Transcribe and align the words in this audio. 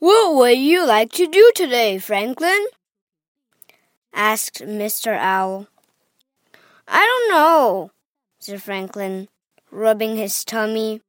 What 0.00 0.34
would 0.34 0.56
you 0.56 0.86
like 0.86 1.12
to 1.12 1.26
do 1.26 1.52
today, 1.54 1.98
Franklin? 1.98 2.68
asked 4.14 4.62
Mr. 4.62 5.14
Owl. 5.14 5.66
I 6.88 7.04
don't 7.04 7.36
know, 7.36 7.90
said 8.38 8.62
Franklin, 8.62 9.28
rubbing 9.70 10.16
his 10.16 10.42
tummy. 10.42 11.02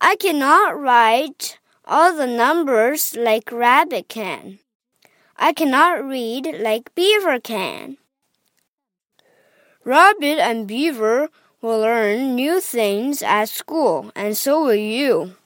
I 0.00 0.16
cannot 0.16 0.80
write 0.80 1.58
all 1.84 2.16
the 2.16 2.26
numbers 2.26 3.14
like 3.14 3.52
Rabbit 3.52 4.08
can. 4.08 4.58
I 5.36 5.52
cannot 5.52 6.02
read 6.02 6.46
like 6.58 6.94
Beaver 6.94 7.40
can. 7.40 7.98
Rabbit 9.84 10.38
and 10.38 10.66
Beaver 10.66 11.28
will 11.60 11.80
learn 11.80 12.36
new 12.36 12.58
things 12.58 13.22
at 13.22 13.50
school, 13.50 14.12
and 14.16 14.34
so 14.34 14.64
will 14.64 14.74
you. 14.74 15.36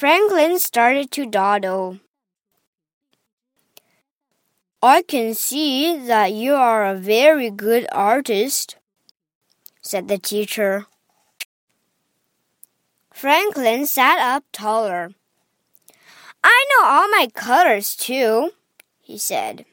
Franklin 0.00 0.58
started 0.58 1.10
to 1.10 1.26
dawdle. 1.26 2.00
I 4.82 5.02
can 5.02 5.34
see 5.34 5.94
that 5.94 6.32
you 6.32 6.54
are 6.54 6.86
a 6.86 6.94
very 6.94 7.50
good 7.50 7.86
artist, 7.92 8.78
said 9.82 10.08
the 10.08 10.16
teacher. 10.16 10.86
Franklin 13.12 13.84
sat 13.84 14.18
up 14.18 14.44
taller. 14.52 15.10
I 16.42 16.66
know 16.70 16.88
all 16.88 17.10
my 17.10 17.28
colors 17.34 17.94
too, 17.94 18.52
he 19.02 19.18
said. 19.18 19.66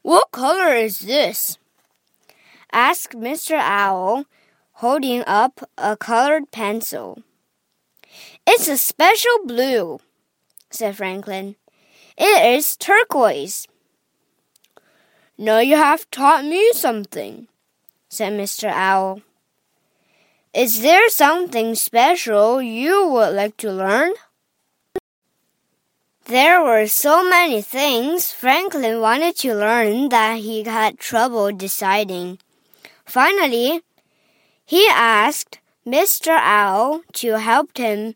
What 0.00 0.30
color 0.30 0.74
is 0.74 1.00
this? 1.00 1.58
asked 2.72 3.12
Mr. 3.12 3.58
Owl, 3.58 4.24
holding 4.80 5.22
up 5.26 5.68
a 5.76 5.98
colored 5.98 6.50
pencil. 6.50 7.22
It's 8.48 8.68
a 8.68 8.78
special 8.78 9.44
blue, 9.44 9.98
said 10.70 10.96
Franklin. 10.96 11.56
It 12.16 12.56
is 12.56 12.76
turquoise. 12.76 13.66
Now 15.36 15.58
you 15.58 15.76
have 15.76 16.10
taught 16.10 16.44
me 16.44 16.72
something, 16.72 17.48
said 18.08 18.32
Mr. 18.32 18.70
Owl. 18.70 19.20
Is 20.54 20.80
there 20.80 21.10
something 21.10 21.74
special 21.74 22.62
you 22.62 23.08
would 23.08 23.34
like 23.34 23.56
to 23.58 23.70
learn? 23.70 24.12
There 26.26 26.62
were 26.62 26.86
so 26.86 27.28
many 27.28 27.60
things 27.60 28.32
Franklin 28.32 29.00
wanted 29.00 29.36
to 29.38 29.54
learn 29.54 30.08
that 30.08 30.38
he 30.38 30.62
had 30.62 30.98
trouble 30.98 31.52
deciding. 31.52 32.38
Finally, 33.04 33.82
he 34.64 34.88
asked 34.88 35.58
Mr. 35.86 36.36
Owl 36.40 37.02
to 37.12 37.38
help 37.38 37.76
him 37.76 38.14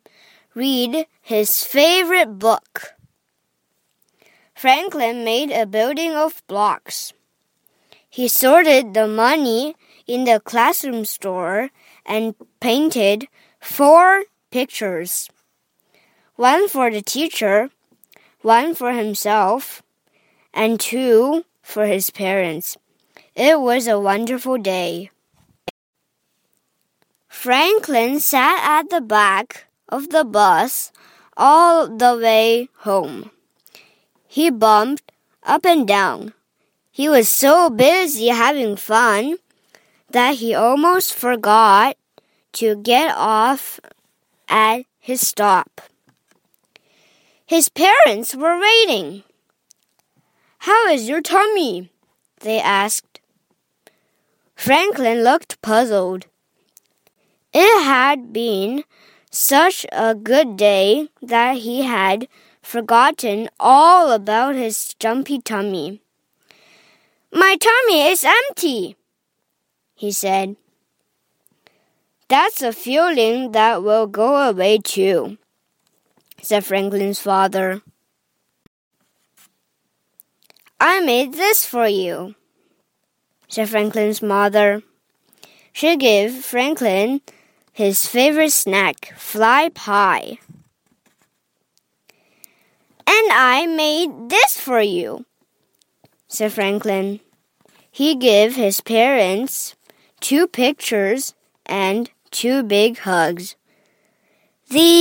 read 0.54 1.06
his 1.20 1.64
favorite 1.64 2.38
book. 2.38 2.94
Franklin 4.54 5.24
made 5.24 5.50
a 5.50 5.66
building 5.66 6.12
of 6.12 6.42
blocks. 6.46 7.12
He 8.08 8.28
sorted 8.28 8.94
the 8.94 9.06
money 9.06 9.74
in 10.06 10.24
the 10.24 10.40
classroom 10.40 11.04
store 11.04 11.70
and 12.04 12.34
painted 12.60 13.28
four 13.60 14.24
pictures 14.50 15.30
one 16.34 16.68
for 16.68 16.90
the 16.90 17.02
teacher, 17.02 17.68
one 18.40 18.74
for 18.74 18.92
himself, 18.92 19.82
and 20.54 20.80
two 20.80 21.44
for 21.60 21.84
his 21.84 22.08
parents. 22.08 22.78
It 23.36 23.60
was 23.60 23.86
a 23.86 24.00
wonderful 24.00 24.56
day. 24.56 25.10
Franklin 27.28 28.20
sat 28.20 28.58
at 28.64 28.88
the 28.88 29.02
back 29.02 29.69
of 29.90 30.10
the 30.10 30.24
bus 30.24 30.92
all 31.36 31.88
the 31.88 32.16
way 32.16 32.68
home. 32.78 33.30
He 34.26 34.50
bumped 34.50 35.12
up 35.42 35.66
and 35.66 35.86
down. 35.86 36.32
He 36.90 37.08
was 37.08 37.28
so 37.28 37.70
busy 37.70 38.28
having 38.28 38.76
fun 38.76 39.36
that 40.10 40.36
he 40.36 40.54
almost 40.54 41.14
forgot 41.14 41.96
to 42.52 42.76
get 42.76 43.14
off 43.16 43.80
at 44.48 44.84
his 44.98 45.26
stop. 45.26 45.80
His 47.46 47.68
parents 47.68 48.34
were 48.34 48.60
waiting. 48.60 49.24
How 50.58 50.88
is 50.88 51.08
your 51.08 51.22
tummy? 51.22 51.90
they 52.40 52.60
asked. 52.60 53.20
Franklin 54.54 55.24
looked 55.24 55.60
puzzled. 55.62 56.26
It 57.52 57.82
had 57.82 58.32
been 58.32 58.84
such 59.30 59.86
a 59.92 60.14
good 60.14 60.56
day 60.56 61.08
that 61.22 61.58
he 61.58 61.82
had 61.82 62.26
forgotten 62.62 63.48
all 63.58 64.10
about 64.10 64.56
his 64.56 64.94
jumpy 64.98 65.40
tummy. 65.40 66.02
My 67.32 67.56
tummy 67.56 68.08
is 68.08 68.24
empty, 68.24 68.96
he 69.94 70.10
said. 70.10 70.56
That's 72.28 72.60
a 72.62 72.72
feeling 72.72 73.52
that 73.52 73.82
will 73.82 74.06
go 74.06 74.36
away 74.36 74.78
too, 74.78 75.38
said 76.42 76.64
Franklin's 76.64 77.20
father. 77.20 77.82
I 80.80 81.00
made 81.00 81.34
this 81.34 81.64
for 81.64 81.86
you, 81.86 82.34
said 83.48 83.68
Franklin's 83.68 84.22
mother. 84.22 84.82
She 85.72 85.96
gave 85.96 86.44
Franklin 86.44 87.20
his 87.72 88.06
favorite 88.06 88.52
snack, 88.52 89.12
fly 89.16 89.70
pie. 89.70 90.38
And 93.06 93.32
I 93.32 93.66
made 93.66 94.30
this 94.30 94.56
for 94.56 94.80
you, 94.80 95.26
said 96.28 96.52
Franklin. 96.52 97.20
He 97.90 98.14
gave 98.14 98.54
his 98.54 98.80
parents 98.80 99.74
two 100.20 100.46
pictures 100.46 101.34
and 101.66 102.10
two 102.30 102.62
big 102.62 102.98
hugs. 102.98 103.56
The 104.68 104.99